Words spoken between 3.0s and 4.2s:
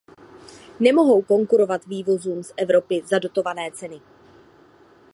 za dotované ceny.